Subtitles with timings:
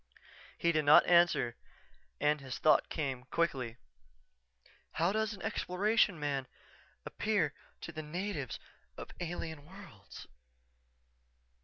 [0.57, 1.55] _"He did not answer
[2.19, 3.77] and its thought came, quickly,
[4.97, 6.47] "_How does an Exploration man
[7.05, 8.59] appear to the natives
[8.97, 10.25] of alien worlds?